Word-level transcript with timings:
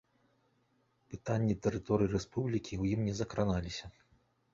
Пытанні 1.13 1.55
тэрыторыі 1.65 2.11
рэспублікі 2.15 2.73
ў 2.81 2.97
ім 2.97 3.05
не 3.11 3.15
закраналіся. 3.21 3.85